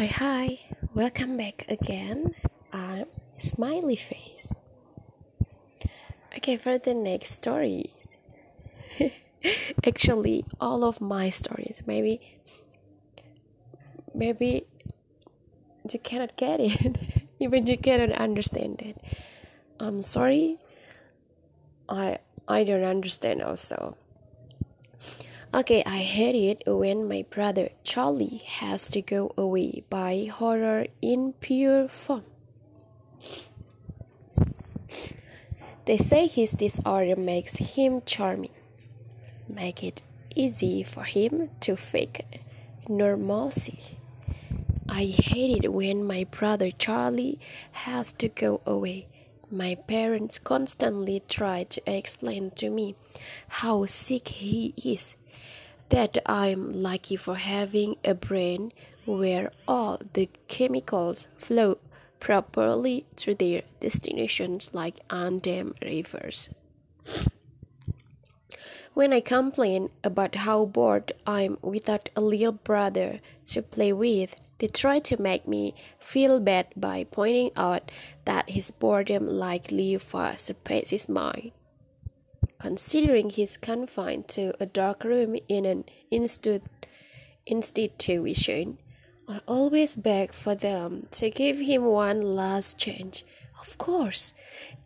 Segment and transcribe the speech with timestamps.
[0.00, 0.58] Hi, hi,
[0.94, 2.34] welcome back again.
[2.72, 3.04] I'm
[3.36, 4.50] Smiley Face.
[6.38, 7.92] Okay, for the next story.
[9.86, 12.18] Actually, all of my stories, maybe,
[14.14, 14.64] maybe
[15.92, 16.96] you cannot get it,
[17.38, 18.96] even you cannot understand it.
[19.78, 20.56] I'm sorry.
[21.90, 23.98] I I don't understand also.
[25.52, 31.32] Okay, I hate it when my brother Charlie has to go away by horror in
[31.40, 32.22] pure form.
[35.86, 38.54] They say his disorder makes him charming,
[39.48, 40.02] make it
[40.36, 42.44] easy for him to fake
[42.88, 43.98] normalcy.
[44.88, 47.40] I hate it when my brother Charlie
[47.72, 49.08] has to go away.
[49.50, 52.94] My parents constantly try to explain to me
[53.48, 55.16] how sick he is
[55.90, 58.72] that I'm lucky for having a brain
[59.04, 61.78] where all the chemicals flow
[62.20, 66.48] properly to their destinations like undammed rivers.
[68.94, 74.68] When I complain about how bored I'm without a little brother to play with, they
[74.68, 77.90] try to make me feel bad by pointing out
[78.26, 81.52] that his boredom likely far surpasses mine
[82.60, 86.62] considering he's confined to a dark room in an institu-
[87.46, 88.78] institution.
[89.26, 93.24] I always beg for them to give him one last chance.
[93.60, 94.34] Of course,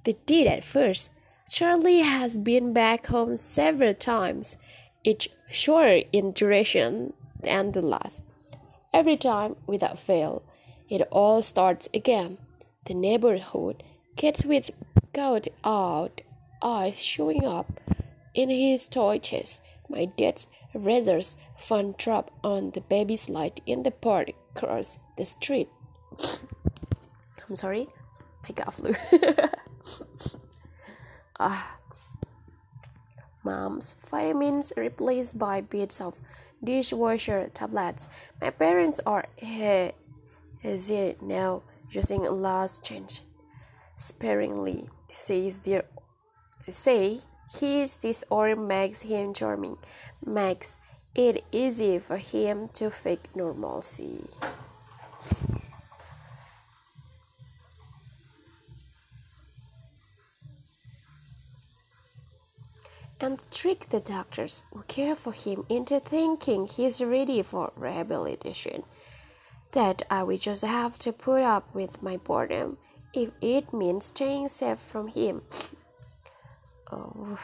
[0.05, 1.11] they did at first.
[1.51, 4.57] Charlie has been back home several times,
[5.03, 8.23] each shorter in duration than the last.
[8.93, 10.43] Every time, without fail,
[10.89, 12.39] it all starts again.
[12.85, 13.83] The neighborhood
[14.17, 14.71] gets with
[15.13, 16.21] gout out
[16.65, 17.81] eyes showing up
[18.35, 19.63] in his toy chest.
[19.89, 25.69] My dad's razor's fun drop on the baby slide in the park across the street.
[27.49, 27.87] I'm sorry,
[28.49, 28.95] I got flu.
[31.39, 31.79] ah,
[33.45, 36.19] mom's vitamins replaced by bits of
[36.63, 38.09] dishwasher tablets.
[38.41, 39.27] My parents are
[40.63, 43.21] hesitant now, using last change
[43.99, 44.89] sparingly.
[45.09, 45.85] This is their
[46.63, 47.21] to say
[47.61, 49.77] his disorder makes him charming,
[50.25, 50.77] makes
[51.15, 54.25] it easy for him to fake normalcy.
[63.25, 68.83] and trick the doctors who care for him into thinking he's ready for rehabilitation.
[69.73, 72.77] That I will just have to put up with my boredom
[73.13, 75.43] if it means staying safe from him.
[76.93, 77.39] Oh.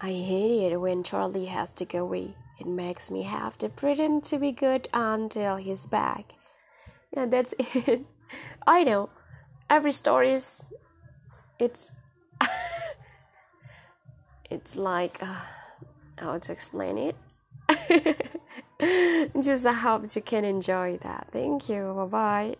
[0.00, 2.34] I hate it when Charlie has to go away.
[2.58, 6.34] It makes me have to pretend to be good until he's back.
[7.16, 8.04] Yeah, that's it.
[8.66, 9.10] I know.
[9.70, 10.64] Every story is.
[11.58, 11.92] It's.
[14.50, 15.22] it's like.
[15.22, 15.40] Uh,
[16.18, 17.16] how to explain it?
[19.40, 21.28] just I hope you can enjoy that.
[21.30, 21.92] Thank you.
[21.96, 22.56] Bye bye.